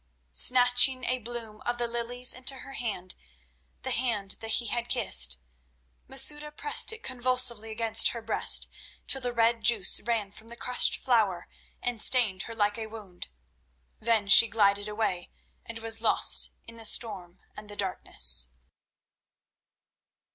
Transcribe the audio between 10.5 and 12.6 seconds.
crushed flower and stained her